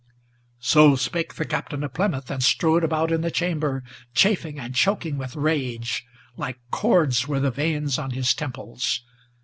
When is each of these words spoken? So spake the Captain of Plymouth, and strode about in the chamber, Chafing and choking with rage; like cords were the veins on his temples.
So 0.57 0.95
spake 0.95 1.35
the 1.35 1.45
Captain 1.45 1.83
of 1.83 1.93
Plymouth, 1.93 2.31
and 2.31 2.41
strode 2.41 2.83
about 2.83 3.11
in 3.11 3.21
the 3.21 3.29
chamber, 3.29 3.83
Chafing 4.15 4.57
and 4.59 4.73
choking 4.73 5.15
with 5.15 5.35
rage; 5.35 6.07
like 6.35 6.57
cords 6.71 7.27
were 7.27 7.39
the 7.39 7.51
veins 7.51 7.99
on 7.99 8.09
his 8.09 8.33
temples. 8.33 9.03